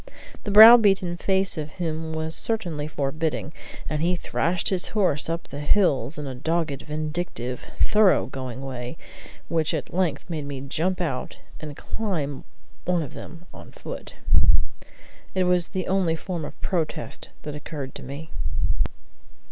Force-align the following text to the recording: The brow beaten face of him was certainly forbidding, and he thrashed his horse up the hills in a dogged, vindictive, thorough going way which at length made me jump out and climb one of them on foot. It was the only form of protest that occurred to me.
The 0.45 0.49
brow 0.49 0.77
beaten 0.77 1.15
face 1.15 1.59
of 1.59 1.73
him 1.73 2.11
was 2.11 2.35
certainly 2.35 2.87
forbidding, 2.87 3.53
and 3.87 4.01
he 4.01 4.15
thrashed 4.15 4.69
his 4.69 4.87
horse 4.97 5.29
up 5.29 5.47
the 5.49 5.59
hills 5.59 6.17
in 6.17 6.25
a 6.25 6.33
dogged, 6.33 6.81
vindictive, 6.81 7.61
thorough 7.77 8.25
going 8.25 8.61
way 8.63 8.97
which 9.47 9.75
at 9.75 9.93
length 9.93 10.27
made 10.27 10.45
me 10.47 10.59
jump 10.61 11.01
out 11.01 11.37
and 11.59 11.77
climb 11.77 12.45
one 12.85 13.03
of 13.03 13.13
them 13.13 13.45
on 13.53 13.71
foot. 13.71 14.15
It 15.35 15.43
was 15.43 15.67
the 15.67 15.85
only 15.87 16.15
form 16.15 16.45
of 16.45 16.59
protest 16.61 17.29
that 17.43 17.53
occurred 17.53 17.93
to 17.93 18.01
me. 18.01 18.31